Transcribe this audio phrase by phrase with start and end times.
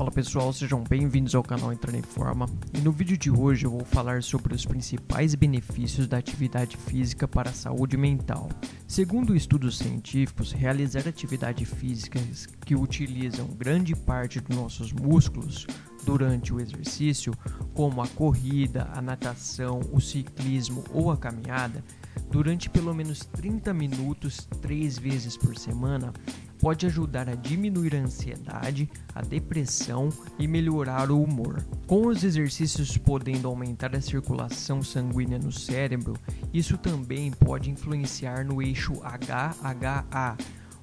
[0.00, 3.70] Fala pessoal, sejam bem-vindos ao canal Entrar em Forma e no vídeo de hoje eu
[3.70, 8.48] vou falar sobre os principais benefícios da atividade física para a saúde mental.
[8.88, 15.66] Segundo estudos científicos, realizar atividades físicas que utilizam grande parte dos nossos músculos
[16.02, 17.34] durante o exercício,
[17.74, 21.84] como a corrida, a natação, o ciclismo ou a caminhada,
[22.30, 26.10] durante pelo menos 30 minutos três vezes por semana,
[26.60, 31.64] pode ajudar a diminuir a ansiedade, a depressão e melhorar o humor.
[31.86, 36.14] Com os exercícios podendo aumentar a circulação sanguínea no cérebro,
[36.52, 40.36] isso também pode influenciar no eixo HHA,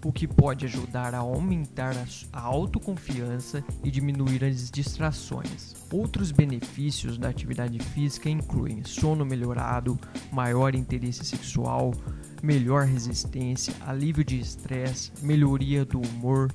[0.04, 1.96] o que pode ajudar a aumentar
[2.32, 5.76] a autoconfiança e diminuir as distrações.
[5.92, 10.00] Outros benefícios da atividade física incluem sono melhorado,
[10.32, 11.94] maior interesse sexual,
[12.42, 16.52] melhor resistência, alívio de estresse, melhoria do humor,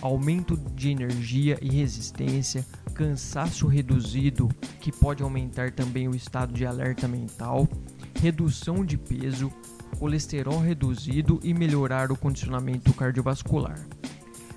[0.00, 4.48] aumento de energia e resistência, cansaço reduzido,
[4.80, 7.68] que pode aumentar também o estado de alerta mental,
[8.20, 9.52] redução de peso,
[9.98, 13.78] colesterol reduzido e melhorar o condicionamento cardiovascular.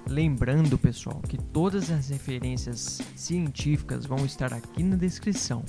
[0.07, 5.63] Lembrando, pessoal, que todas as referências científicas vão estar aqui na descrição.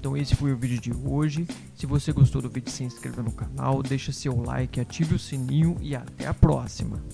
[0.00, 1.46] Então esse foi o vídeo de hoje.
[1.76, 5.76] Se você gostou do vídeo, se inscreva no canal, deixa seu like, ative o sininho
[5.78, 7.04] e até a próxima.